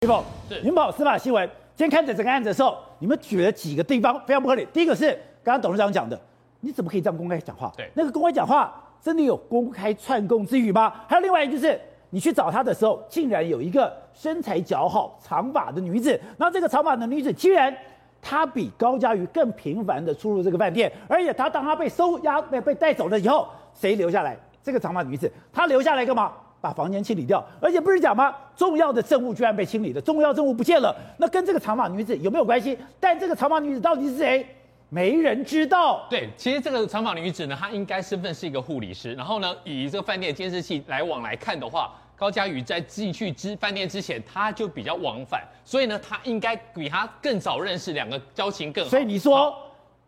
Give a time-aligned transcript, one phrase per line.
[0.00, 0.22] 对不？
[0.62, 1.44] 云宝司法新闻，
[1.74, 4.64] 今天看着整个案子的时候，你们举了几个地方非常不合理。
[4.72, 5.10] 第一个是
[5.42, 6.18] 刚刚董事长讲的，
[6.60, 7.72] 你怎么可以这样公开讲话？
[7.76, 8.72] 对，那个公开讲话
[9.02, 10.92] 真的有公开串供之余吗？
[11.08, 11.80] 还有另外一个就是，
[12.10, 17.76] 你去找他的时候，竟然有一个身材姣好、长发的女子，然后这个长发的女子居然
[18.22, 24.38] 她比高佳瑜更频繁的出入这个饭店，而且她当她被收押被被带走了以后，谁留下来？
[24.62, 26.32] 这个长发女子，她留下来干嘛？
[26.60, 28.34] 把房间清理掉，而且不是讲吗？
[28.56, 32.76] 重要的证物居然被清理了，重要证物不见了，那跟这个长发女子有没有关系？
[32.98, 34.46] 但这个长发女子到底是谁？
[34.88, 36.06] 没人知道。
[36.10, 39.12] 对，其实这个长发女子呢，她应该身份是一个护理师。
[39.14, 48.90] 然后呢，以这个饭店监视器来往来看的话，高佳宇在进去之饭店之前，他就比较往返，所以呢，他应该比他更早认识，两个交情更好。
[48.90, 49.54] 所以你说。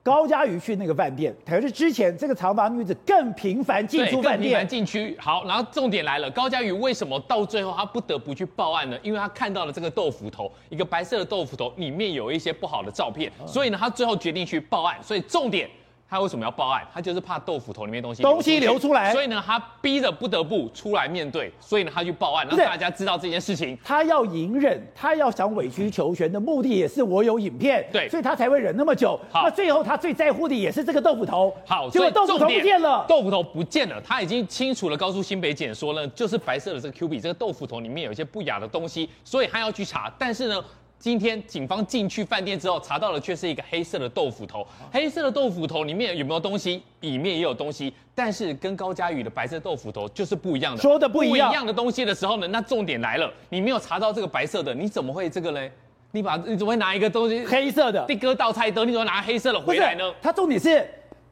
[0.02, 5.14] 高佳瑜去那个饭店，可是之前这个长发女子更频繁进出饭店，频繁进去。
[5.18, 8.98] 好，然后重点来了，高佳瑜为什么到最后他不得不去报案呢？
[9.02, 14.96] 因为他看到了这个豆腐头，一个白色的豆腐头里面有一些不好的照片，所以呢，他最后决定去报案。
[15.02, 15.68] 所以重点。
[16.10, 16.84] 他为什么要报案？
[16.92, 23.78] 他就是怕豆腐头里面东西东西流出来，所以呢，他逼着不得不出来面对，所以呢，他去报案，让大家知道这件事情。
[23.84, 29.16] 他要隐忍，他要想委曲求全的目的也是我有影片，对，所以他才会忍那么久。
[29.30, 31.54] 好，那最后他最在乎的也是这个豆腐头。
[31.64, 40.60] 好，结果豆腐头不见了，豆腐头不见了，他已经清楚的告诉新北检说呢，就是白色的这个 Q 币，这个豆腐头里面有一些不雅的东西，所以他要去查，但是呢。
[41.00, 44.66] 今天警方进去饭店之后，查到的却是一个黑色的豆腐头。
[44.92, 46.82] 黑色的豆腐头里面有没有东西？
[47.00, 50.82] 里面也有东西，但是跟高佳宇的白色豆腐头就是不一样的。
[50.82, 51.48] 说的不一样。
[51.48, 55.70] 不一样的东西的时候呢，那重点来了，你没有查到这个白色的，你怎么会这个呢？
[56.10, 58.04] 你把你怎么会拿一个东西黑色的？
[58.04, 60.12] 的哥倒菜刀，你怎么拿黑色的回来呢？
[60.20, 60.86] 它重点是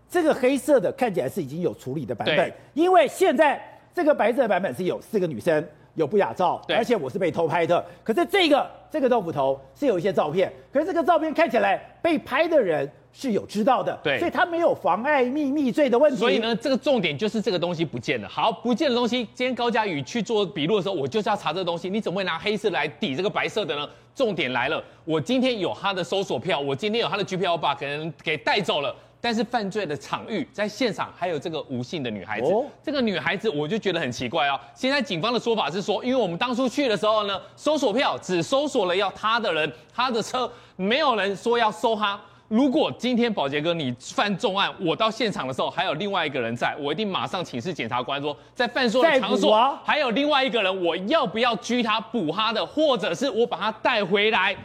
[0.09, 3.63] 这个黑色的看起来是已经有处理的版本，因为现在
[3.95, 5.63] 这个白色的版本是有四个女生。
[5.99, 7.85] 有不雅照，而且我是被偷拍的。
[8.03, 16.19] 可是这个这个豆腐头是有一些照片，可是这个照片看起来被拍的人是有知道的，对，所以他没有妨碍秘密罪的问题。
[16.19, 18.29] 所以呢，这个重点就是这个东西不见了。
[18.29, 21.91] 好，不见的东西，今天高佳宇去做笔录的时候，我就是要查这个东西。
[21.91, 23.89] 你怎么会拿黑色来抵这个白色的呢？
[24.15, 28.95] 重点来了，我今天有他的搜索票，我今天有他的 GPS，我把人给带走了。
[29.21, 32.53] 但是犯罪的场域在现场，还有这个吴姓的女孩子。
[32.53, 34.59] 哦，这个女孩子我就觉得很奇怪哦。
[34.75, 42.19] 现在警方的说法是说，因为我们当初去的时候呢，搜索票只搜索了要他的人，他的车，没有人说要搜他。
[42.47, 54.57] 如果今天宝杰哥你犯重案，我到现场的时候还有另外一个人在，我一定马上请示检察官说，在犯罪的场所还有另外一个人，我要不要拘他捕他的，或者是我把他带回来？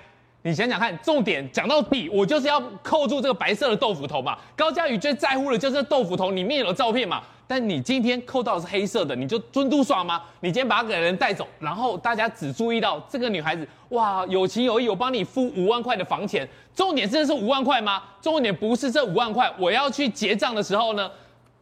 [0.46, 4.38] 你想想看，重点讲到底，我就是要扣住这个白色的豆腐头嘛。
[4.58, 7.24] 高嘉瑜最在乎的就是豆腐头里面有照片嘛。
[7.48, 10.22] 但你今天扣到的是黑色的，你就尊嘟爽吗？
[10.42, 16.48] 你今天把他给人带走，然后大家只注意到这个女孩子，哇，有情有义，我帮你付五万块的房钱。
[16.76, 18.04] 重点真的是五万块吗？
[18.22, 21.10] 重点不是这五万块，我要去结账的时候呢，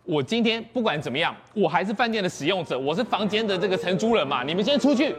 [0.05, 4.43] 我今天不管怎么样，我还是饭店的使用者，我是房间的这个承租人嘛。
[4.43, 5.15] 你们先出去。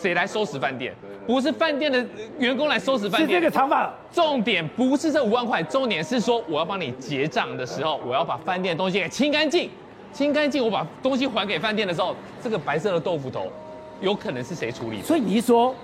[0.00, 0.94] 谁来收拾饭店？
[1.26, 2.04] 不是饭店的
[2.38, 3.28] 员工来收拾饭店。
[3.28, 3.92] 是这个长发。
[4.12, 9.70] 重点不是这五万块，重点是说我要帮你结账的时候，我要把饭店的东西给清干净，
[10.12, 13.50] 清干净，我把东西还给饭店的时候，这个白色的豆腐头，
[14.00, 15.04] 有可能是谁处理的？
[15.04, 15.74] 所以你一说，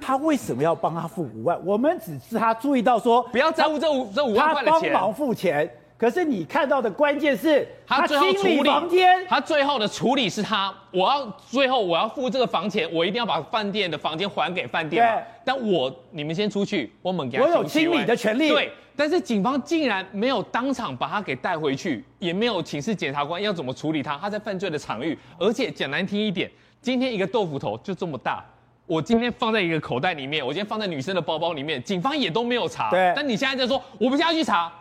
[0.00, 1.58] 他为什么要帮他付五万？
[1.64, 4.80] 我们只是他注意到说，不要在乎这五这五万块的钱。
[4.80, 5.70] 他帮忙付钱。
[5.98, 15.04] 可是你看到的关键是他最后处理房间，他最后的处理是他，我要最后我要付这个房钱，我一定要把饭店的房间还给饭店。
[15.04, 17.44] 对，但我你们先出去，我们给他。
[17.44, 18.48] 我有清理的权利。
[18.48, 24.16] 对，但是警方竟然没有当场把他给带回去，也没有请示检察官要怎么处理他。
[24.18, 26.48] 他在犯罪的场域，而且讲难听一点，
[26.80, 28.44] 今天一个豆腐头就这么大，
[28.86, 32.88] 我今天放在一个口袋里面，我今天放在女生的包包里面，警方也都没有查。
[32.88, 34.72] 对，但你现在在说，我不是要去查。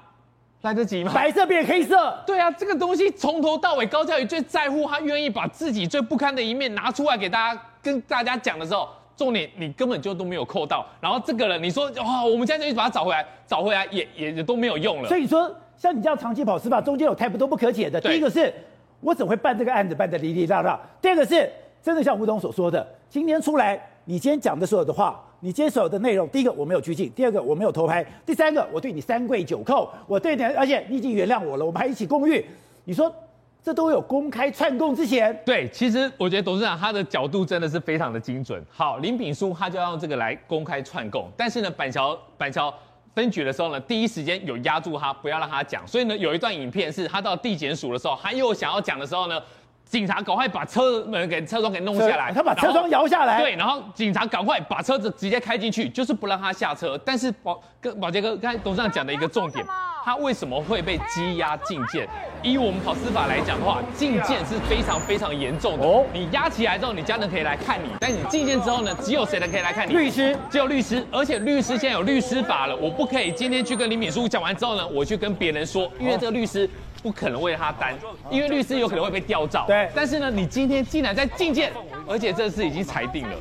[0.62, 1.12] 来得及吗？
[1.14, 10.86] 白色变黑色，对啊，这个东西从头到尾，高嘉瑜最在乎，他愿意把自己最不堪的一面拿出来给大家，跟大家讲的时候，重点你根本就都没有扣到。
[11.00, 15.08] 然后这个人，你说哇，我们现在就去把他找回来，找回来也也也都没有用了。
[15.08, 18.02] 所以说，像你这样长期跑司法，中间有太多不可解的。
[18.02, 18.52] 第一个是，
[19.00, 20.80] 我怎么会办这个案子办得哩哩啦啦？
[21.00, 21.50] 第二个是，
[21.84, 25.24] 真的像吴董所说的，今天出来，你今天讲的所有的话。
[25.40, 32.44] 你接手的内容，第一个我没有拘禁，第二个我没有偷拍，第三个我对你三跪九叩，我对你，而且你已经原谅我了，我们还一起共浴。
[32.86, 33.14] 你说
[33.62, 35.38] 这都有公开串供之嫌？
[35.46, 38.60] 对，其实我觉得董事长他的角度真的是非常的精准。
[38.70, 42.74] 好，林炳书他就要用这个来公开串供，但是呢，板桥板桥
[43.14, 45.88] 分局的时候呢，第一时间有压住他，不要让他讲。
[45.88, 49.40] 所以呢，有一段影片是他到地检署的时候，他又想要讲的时候呢。
[49.90, 57.00] 警察赶快把车门给车窗给弄下来，他把车窗摇下来，对，然后警察赶快把车子直接开进去，就是不让他下车。
[57.06, 59.66] 但是保跟保杰哥刚才董事长讲的一个重点，
[60.04, 62.08] 他为什么会被羁押禁见？
[62.44, 65.86] 依我们跑司法来讲的话，禁见是非常非常严重的。
[65.86, 69.94] 哦，你押起来之后，你家人可以来看你，但你禁见之后呢，只有谁才可以来看你？
[69.94, 76.70] 律师，只有律师，而且律师现在有律师法了，我不可以今天去跟林敏书讲完之后呢，我去跟别人说，因为这个律师。
[77.08, 77.96] 不可能为他担，
[78.30, 79.64] 因为律师有可能会被吊照。
[79.66, 81.72] 对，但是呢，你今天竟然在禁见，
[82.06, 83.34] 而且这次已经裁定了。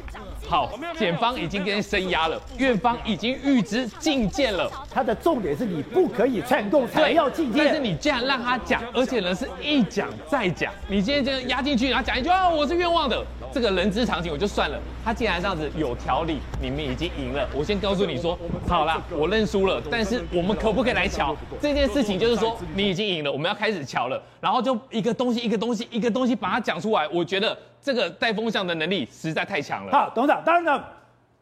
[0.48, 4.70] 好，检方已经跟声压了，院方已经预知禁见了。
[4.88, 10.72] 他的重点是你不可以串供才要禁见，但是你竟然让他讲，而且呢是一讲再讲。
[10.86, 13.20] 你今天这样押进去，然后讲一句啊，我是冤枉的，
[13.56, 14.78] 这个人之常情我就算了。
[15.02, 17.48] 他竟然这样子有条理，你们已经赢了。
[17.56, 18.38] 我先告诉你说，
[18.68, 19.82] 好了，我认输了。
[19.90, 22.18] 但是我们可不可以来瞧这件事情？
[22.18, 24.22] 就是说你已经赢了，我们要开始瞧了。
[24.42, 27.56] 然后就一个东西一个东西一个东西把它讲出来，我觉得。
[27.80, 29.92] 这个带风向的能力实在太强了。
[29.92, 30.84] 好，董事长，当然呢，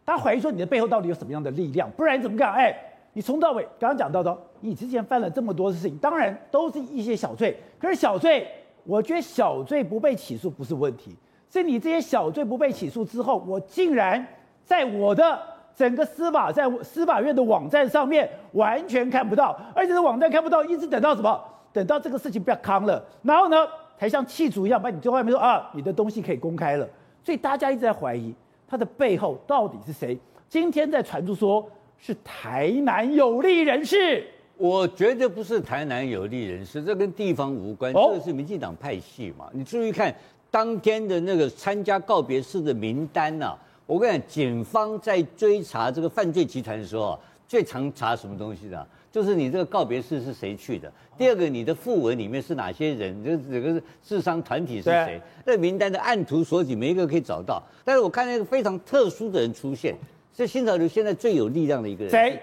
[0.04, 2.52] 他怀疑说你的背后到底有什么样的力量，不然怎么讲？
[2.52, 2.76] 哎，
[3.14, 7.58] 你从到尾刚刚讲到的，你之前犯了这么多的事情，当然都是一些小罪。
[7.80, 8.46] 可是小罪，
[8.84, 11.16] 我觉得小罪不被起诉不是问题，
[11.54, 14.26] 是你这些小罪不被起诉之后，我竟然
[14.64, 15.40] 在我的
[15.72, 21.40] 整个司法在司法院的网站上面完全看不到，而且这网站看不到，一直等到什么？
[21.72, 23.56] 等到这个事情不要扛了，然后呢？
[23.96, 26.88] 才像气组一样把你丢外面说啊，你的东西可以公开了，
[27.22, 28.34] 所以大家一直在怀疑
[28.66, 30.18] 他的背后到底是谁。
[30.48, 31.64] 今天在传出说
[31.96, 39.48] 是台南有利人士，我觉得不是台南有利人士，这跟地方无关，这个是民进党派系嘛。
[39.52, 40.14] 你注意看
[40.50, 47.18] 当天的那个参加告别式的名单呐、啊，我跟你讲，警方在追查这个犯罪集团的时候啊，
[47.48, 48.86] 最常查什么东西的？
[49.10, 50.92] 就是你这个告别式是谁去的？
[51.16, 53.24] 第二个，你的副文里面是哪些人？
[53.24, 55.20] 就这个智商团体是谁？
[55.44, 57.62] 那名单的按图索骥，每一个可以找到。
[57.84, 59.94] 但是我看那个非常特殊的人出现，
[60.36, 62.10] 是新潮流现在最有力量的一个人。
[62.10, 62.40] 谁？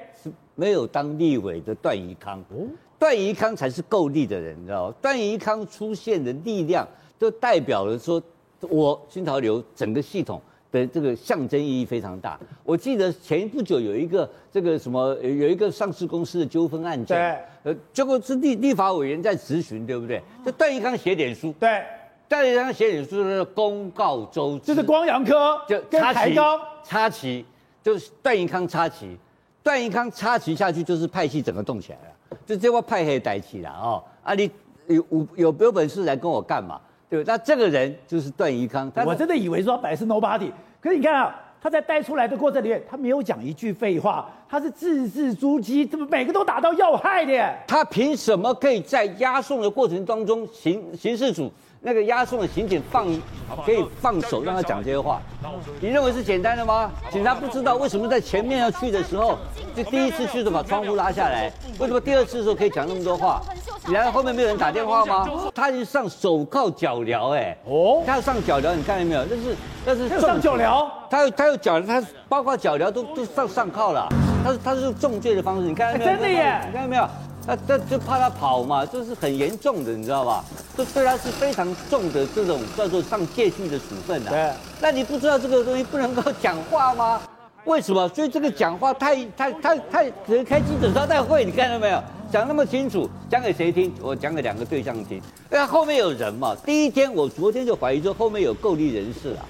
[0.61, 2.39] 是没有当立委的段宜康。
[2.49, 2.67] 哦，
[2.99, 4.95] 段宜康才是够力的人，你知道吗？
[5.01, 6.87] 段宜康出现的力量，
[7.19, 8.21] 就代表了说，
[8.61, 10.39] 我新潮流整个系统。
[10.71, 12.39] 的这个象征意义非常大。
[12.63, 20.21] 我记得前不久有一个这个什么，有一个上市公司的纠纷案件，呃，结果是立立法委员在质询，对不对？
[20.45, 21.83] 这段宜康写点书，对，
[22.29, 26.35] 段宜康写点书是公告周知，就是光阳科就插旗，
[26.85, 27.45] 插旗，
[27.83, 29.17] 就是段宜康插旗，
[29.63, 34.49] 段宜康插旗下去就是派系整个动起来了，就这帮派黑带起了哦，啊，你
[34.87, 36.79] 有有有有本事来跟我干嘛？
[37.09, 38.91] 对，那这个人就是段宜康。
[39.05, 40.49] 我真的以为说他本来是 nobody，
[40.79, 47.53] 可是你看啊，他在带出来的过程里面，他没有讲一句废话，他是字字珠玑，怎么每个都打到要害的？
[47.67, 51.51] 他凭什么可以在押送的过程当中，刑刑事组
[51.83, 53.07] 那个押送的刑警放
[53.65, 55.19] 可以放手让他讲这些话？
[55.79, 56.91] 你认为是简单的吗？
[57.11, 59.35] 警察不知道为什么在前面要去的时候，
[59.75, 63.41] 就第一次去的把窗户拉下来，为什么第二次的时候可以讲那么多话？
[63.87, 65.27] 你来后面没有人打电话吗？
[65.55, 69.25] 他是上手铐脚镣，哎，哦，他要上脚镣，你看见没有？
[69.25, 74.07] 但是但是上脚镣，他有他有脚，他包括脚镣都都上上铐了，
[74.43, 76.11] 他是他是用重罪的方式，你看到没有？
[76.11, 77.09] 真的耶，你看到没有？
[77.45, 80.43] 他他就怕他跑嘛，这是很严重的，你知道吧？
[80.77, 84.31] 这对他是非常重的这种叫做上戒具的处分的。
[84.31, 87.21] 对，那你不知道这个东西不能够讲话吗？
[87.65, 88.07] 为什么？
[88.09, 90.11] 所以这个讲话太太太太
[90.43, 92.01] 开记者招待会，你看到没有？
[92.31, 93.93] 讲那么清楚，讲给谁听？
[94.01, 95.21] 我讲给两个对象听。
[95.49, 96.55] 那后面有人嘛？
[96.65, 99.45] 第一天我昨天就怀疑说后面有够力人士啊，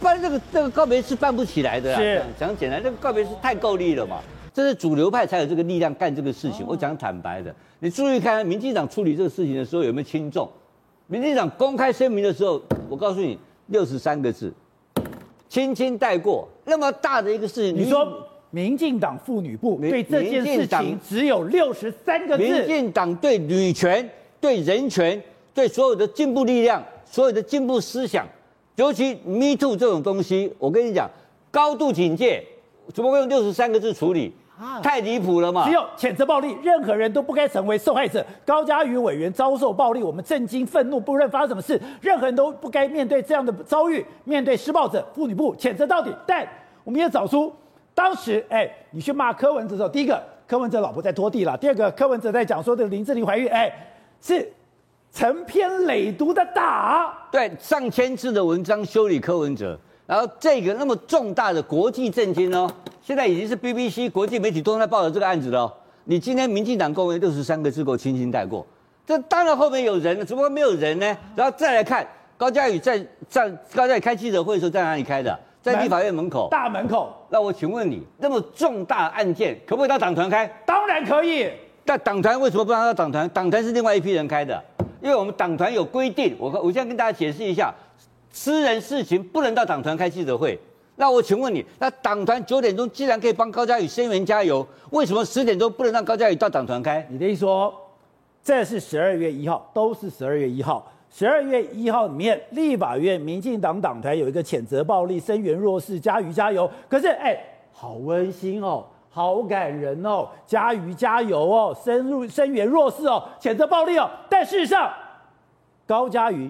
[0.00, 1.94] 不然这个这个告别式办不起来的。
[1.96, 4.18] 是讲简单，这个告别式太够力了嘛。
[4.60, 6.66] 这是主流派才有这个力量干这个事情。
[6.68, 10.46] 我讲坦白的，你注意看民进党处理这个事情的时候有没有轻重？
[11.06, 13.38] 民进党公开声明的时候，我告诉你
[13.68, 14.52] 六十三个字，
[15.48, 16.46] 轻轻带过。
[16.66, 18.06] 那么大的一个事情，你说？
[18.50, 22.42] 民进党妇女部对这件事情只有六十三个字。
[22.42, 24.06] 民进党对女权、
[24.40, 25.22] 对人权、
[25.54, 28.26] 对所有的进步力量、所有的进步思想，
[28.74, 31.08] 尤其 Me Too 这种东西，我跟你讲，
[31.50, 32.44] 高度警戒，
[32.92, 34.32] 怎么会用六十三个字处理？
[34.82, 35.64] 太离谱了嘛！
[35.66, 38.24] 只有谴责暴力，任何人都不该成为受害者。
[38.44, 44.04] 高嘉瑜委员遭受暴力，我们震惊、愤怒，不论发生什么事，任何人都不该面对这样的遭遇。
[44.24, 46.14] 面对施暴者，妇女部谴责到底。
[46.26, 46.46] 但
[46.84, 47.52] 我们也找出。
[47.94, 53.70] 当时，哎，你去骂柯文哲的时候，第一个柯文哲老婆在拖地了，第二个柯文哲在讲说这个林志玲怀孕，哎，
[54.20, 54.50] 是
[55.12, 59.78] 成篇累牍的打，对，上千字的文章修理柯文哲，
[60.10, 62.68] 然后这个那么重大的国际震惊哦，
[63.00, 65.72] 现在已经是 BBC 国际媒体都在报道这个案子了。
[66.02, 68.66] 你今天民进党公文六十三个字给我轻轻带过，
[69.06, 71.16] 这当然后面有人了，怎么会没有人呢？
[71.36, 72.04] 然后再来看
[72.36, 72.98] 高嘉宇在
[73.28, 75.38] 在高嘉宇开记者会的时候在哪里开的？
[75.62, 76.48] 在立法院门口。
[76.50, 77.14] 大门口。
[77.28, 80.44] 那我请问你，那么重大案件可不可以到党团开？
[80.66, 81.48] 当然可以。
[81.84, 83.28] 但党团为什么不让他到党团？
[83.28, 84.60] 党团是另外一批人开的，
[85.00, 86.34] 因为我们党团有规定。
[86.36, 87.72] 我我现在跟大家解释一下，
[88.30, 90.58] 私人事情不能到党团开记者会。
[90.96, 97.06] 那我请问你，那党团九点钟既然可以帮高嘉宇声援加油，为什么十点钟不能让高嘉宇到党团开？
[97.08, 97.74] 你的意思说，
[98.42, 100.86] 这是十二月一号，都是十二月一号。
[101.12, 106.70] 十二月一号里面，立法院民进党党团有一个谴责暴力、声援弱势、嘉瑜加油。
[106.88, 107.36] 可是，哎，
[107.72, 114.08] 好温馨哦，好感人哦，嘉瑜加油哦，深入声援弱势哦，谴责暴力哦。
[114.28, 114.88] 但事实上，
[115.86, 116.48] 高嘉瑜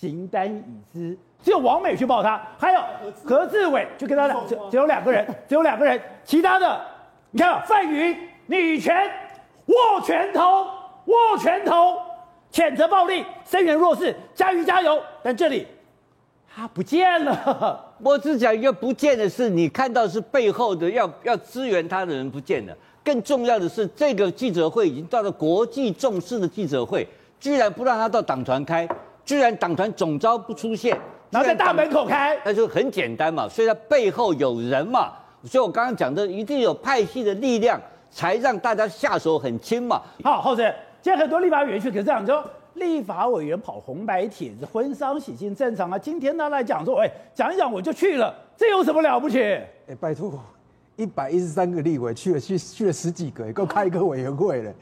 [0.00, 2.80] 形单影只，只有王美去抱他，还有
[3.24, 6.80] 何志伟就跟他俩，只只有两个人， 只有两个人，其他的，
[7.30, 9.10] 你看，范云女权
[9.66, 10.66] 握拳头，
[11.06, 11.96] 握拳头。
[12.52, 15.00] 谴责暴力，声援弱势，嘉瑜加油！
[15.22, 15.66] 但这里
[16.54, 17.82] 他不见了。
[18.04, 22.76] 我只讲一个不见的是，你看到是背后的要要支援他的人不见了。
[23.02, 27.08] 更重要的是，这个记者会已经到了国际重视的记者会，
[27.40, 28.86] 居然不让他到党团开，
[29.24, 30.98] 居然党团总召不出现，
[31.30, 33.48] 然后在大门口开，那就很简单嘛。
[33.48, 35.12] 所以他背后有人嘛。
[35.44, 40.00] 所以我刚刚讲的，一定有派系的力量，才让大家下手很轻嘛。
[40.22, 40.64] 好，后生。
[41.02, 45.98] 现在很多立法委员去，可是这样说，立法委员跑红白帖子，婚丧喜庆正常啊。
[45.98, 49.42] 今天他来讲说，哎，讲一讲我就去了，这有什么了不起？
[49.42, 50.32] 哎，拜托，
[50.94, 54.72] 一百一十三个立委去了，去去了十几个，够开一个委员会了。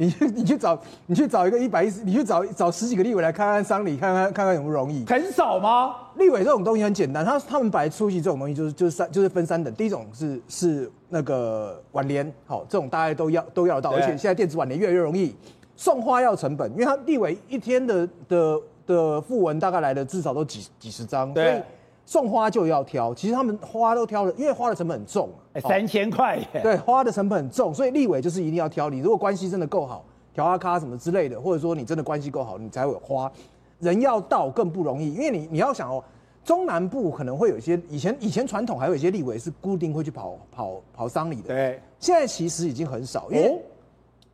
[0.00, 5.04] 你去你去找你去找一个一百一十，你去找找十几个立委来看看丧礼，看看看看有没有容易？
[5.04, 5.94] 很少吗？
[6.16, 15.36] 立委这种东西很简单，他他们本来出席这种东西就是就是三就是分三等，第一种是是那个挽联，好，这种大家都要都要得到，而且现在电子挽联越来越容易。
[15.76, 21.62] 送花要成本，因为他立委一天的的的副文大概来的至少都几几十张，所以
[22.10, 23.14] 送花就要挑。
[23.14, 26.60] 其实他们花都挑了，因为花的成本很重，欸、三千块耶。
[26.60, 28.90] 对，花的成本很重，所以立委就是一定要挑。
[28.90, 33.30] 你如果关系真的够好，调阿咖什么之类的，或者说你真的关系够好，你才会有花。
[33.78, 36.02] 人要到更不容易，因为你你要想哦，
[36.44, 43.50] 中南部可能会有一些以前以前传统还有一些立委是固定会去跑跑跑丧礼的，对，现在其实已经很少，因为。
[43.50, 43.58] 哦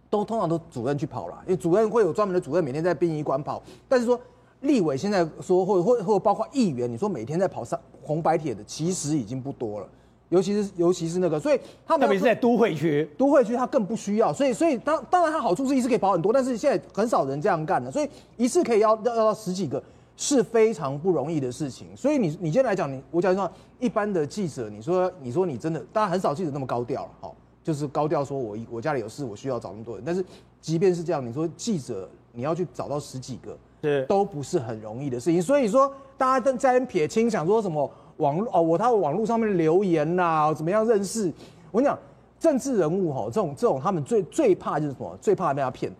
[0.08, 3.60] 都通常都主任去跑了，因为主任会有专门的主任每天在殡仪馆跑。
[3.88, 4.18] 但是说
[4.66, 9.88] 立委现在说，或或或包括议员，你说每天在跑上红白铁的，其实已经不多了。
[10.28, 14.32] 尤其是尤其是那个，所以他们特别是在都会区，都会区他更不需要。
[14.32, 17.90] 所以所以当当然他好处是一次可以跑很多，但是现在很少人这样干了。
[17.90, 19.82] 所以一次可以要要要到十几个
[20.16, 21.86] 是非常不容易的事情。
[21.96, 27.34] 所以你你今天来讲，你我讲说一般的记者，你说你说你真的，当然很少记者那么高调了，好。
[27.62, 30.04] 就是高调说，我我家里有事，我需要找那么多人。
[30.06, 30.24] 但是
[30.60, 35.40] 即便是这样，你说记者你要去找到十几个，是都不是很容易的事情。
[35.40, 41.32] 所以说，大家在在撇清，想说什么网络哦，我他网络上面留言呐、怎么样认识？
[41.70, 41.98] 我跟你讲，
[42.38, 45.16] 政治人物哈，这种这种他们最最怕就是什么？
[45.20, 45.92] 最怕被他骗，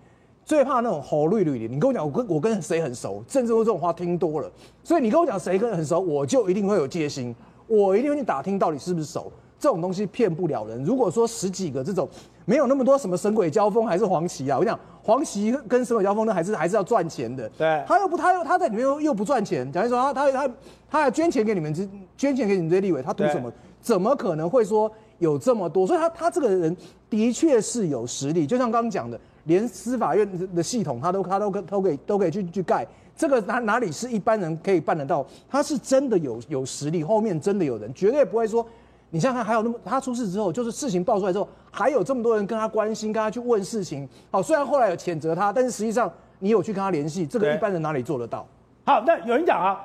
[0.45, 1.75] 最怕那种吼绿绿的。
[1.75, 3.23] 你跟我讲，我跟我跟谁很熟？
[3.29, 4.51] 政治人物这种话听多了，
[4.83, 7.35] 所以你跟我讲谁跟很熟，我就一定会有戒心，
[7.67, 9.31] 我一定会去打听到底是不是熟。
[9.59, 10.83] 这种东西骗不了人。
[10.85, 12.09] 如果说十几个这种
[12.45, 14.59] 没有那么多什么神鬼交锋，还是黄旗啊？
[14.59, 17.49] 我讲黄旗跟神鬼交锋呢，还是还是要赚钱的。
[17.59, 19.71] 对，他又不，他又他在里面又又不赚钱。
[19.73, 20.55] 假如说他他他
[20.91, 21.75] 他还捐钱给你们，
[22.17, 23.53] 捐钱给你们这些立委，他图什么？
[23.81, 25.87] 怎么可能会说有这么多？
[25.87, 26.77] 所以他他这个人
[27.11, 28.47] 的确是有实力。
[28.47, 32.87] 就像刚刚讲的，连司法院的系统他都他都都可以都可以去去盖。
[33.17, 35.27] 这个哪哪里是一般人可以办得到？
[35.49, 38.65] 他是真的有有实力，后面真的有人，绝对不会说。
[39.11, 44.07] 你想想看，还有那么他出事之后，就是事情爆出来之后，还有这么多人跟他关心，跟他去问事情。
[44.31, 48.47] 好，虽然后来有谴责他，但是实际上你有去跟他联系，这个一般人哪里做得到？
[48.85, 49.81] 好，那有人讲啊，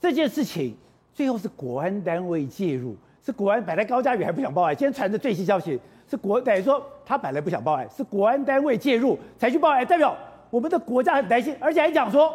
[0.00, 0.74] 这件事情
[1.14, 5.78] 最后是国安单位介入，是国安本来高嘉宇还不想报案，今天传的最新消息
[6.10, 10.16] 是国等于说他本来不想报案，是国安单位介入才去报案，代表
[10.50, 12.32] 我们的国家很担心，而且还讲说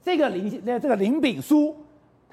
[0.00, 1.76] 这个林那这个林炳书。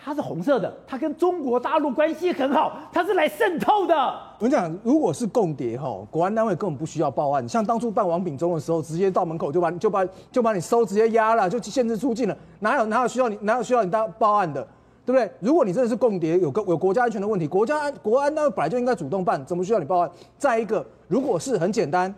[0.02, 3.94] 他是红色的，他跟中国大陆关系很好，他是来渗透的。
[4.40, 7.48] 我跟你讲，如果是共谍哈，国安单位根本不需要报案。
[7.48, 12.38] 像当初办王炳忠的时候，直接到门口就把就把就把你收，直接押了，就限制出境了。
[12.62, 14.66] 哪有哪有需要你哪有需要你当报案的，
[15.06, 15.30] 对不对？
[15.42, 20.10] 如果你真的是共谍，有个有国家安全的问题，国家安国安单位本来就应该主动办，怎么需要你报案？
[20.38, 22.14] 再一个，如果是很简单，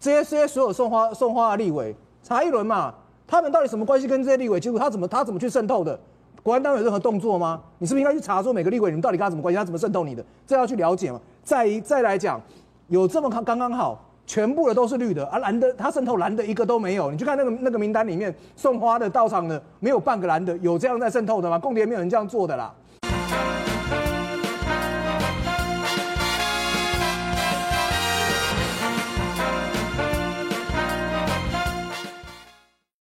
[0.00, 2.92] 这些这些所有送花送花的立委查一轮嘛，
[3.28, 4.08] 他们到底什么关系？
[4.08, 5.98] 跟这些立委接触，他怎么他怎么去渗透的？
[6.46, 7.60] 国安单位有任何动作吗？
[7.78, 9.58] 你是不是应该去查说每个立委你们到底跟他什么关系？
[9.58, 10.24] 他怎么渗透你的？
[10.46, 11.20] 这要去了解嘛。
[11.42, 12.40] 再一再来讲，
[12.86, 17.10] 有这么刚刚好，全部的都是绿的，而、啊、蓝的他渗透蓝的一个都没有。
[17.10, 21.58] 你去看那个那个名单里面送花的到场的没有半个蓝的，有这样在渗透的吗？
[21.58, 22.72] 共谍没有人这样做的啦。